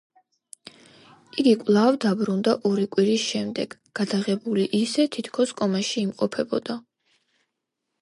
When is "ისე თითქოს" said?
4.83-5.57